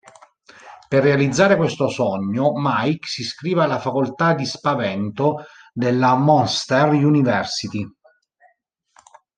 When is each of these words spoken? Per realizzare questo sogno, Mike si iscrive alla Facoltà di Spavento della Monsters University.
Per 0.87 1.03
realizzare 1.03 1.55
questo 1.57 1.87
sogno, 1.87 2.53
Mike 2.55 3.05
si 3.07 3.21
iscrive 3.21 3.61
alla 3.63 3.77
Facoltà 3.77 4.33
di 4.33 4.47
Spavento 4.47 5.45
della 5.71 6.15
Monsters 6.15 6.93
University. 7.03 7.87